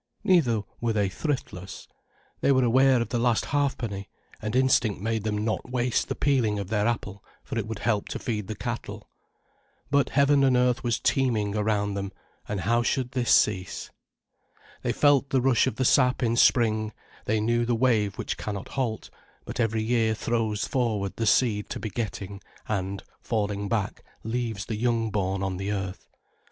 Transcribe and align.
Neither 0.23 0.63
were 0.79 0.93
they 0.93 1.09
thriftless. 1.09 1.87
They 2.39 2.51
were 2.51 2.63
aware 2.63 2.99
of 3.03 3.09
the 3.09 3.19
last 3.19 3.45
halfpenny, 3.45 4.09
and 4.41 4.55
instinct 4.55 4.99
made 4.99 5.23
them 5.23 5.45
not 5.45 5.69
waste 5.69 6.07
the 6.09 6.15
peeling 6.15 6.57
of 6.57 6.69
their 6.69 6.87
apple, 6.87 7.23
for 7.43 7.55
it 7.55 7.67
would 7.67 7.77
help 7.77 8.07
to 8.09 8.17
feed 8.17 8.47
the 8.47 8.55
cattle. 8.55 9.07
But 9.91 10.09
heaven 10.09 10.43
and 10.43 10.57
earth 10.57 10.83
was 10.83 10.99
teeming 10.99 11.55
around 11.55 11.93
them, 11.93 12.11
and 12.47 12.61
how 12.61 12.81
should 12.81 13.11
this 13.11 13.29
cease? 13.31 13.91
They 14.81 14.91
felt 14.91 15.29
the 15.29 15.39
rush 15.39 15.67
of 15.67 15.75
the 15.75 15.85
sap 15.85 16.23
in 16.23 16.35
spring, 16.35 16.93
they 17.25 17.39
knew 17.39 17.63
the 17.63 17.75
wave 17.75 18.17
which 18.17 18.37
cannot 18.37 18.69
halt, 18.69 19.11
but 19.45 19.59
every 19.59 19.83
year 19.83 20.15
throws 20.15 20.65
forward 20.65 21.15
the 21.17 21.27
seed 21.27 21.69
to 21.69 21.79
begetting, 21.79 22.41
and, 22.67 23.03
falling 23.21 23.69
back, 23.69 24.03
leaves 24.23 24.65
the 24.65 24.77
young 24.77 25.11
born 25.11 25.43
on 25.43 25.57
the 25.57 25.71
earth. 25.71 26.07